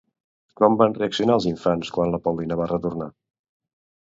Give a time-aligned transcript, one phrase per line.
[0.61, 3.11] Com van reaccionar els infants quan la Paulina va retornar?